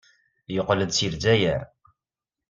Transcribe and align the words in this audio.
Yeqqel-d 0.53 0.89
seg 0.93 1.07
Lezzayer. 1.13 1.61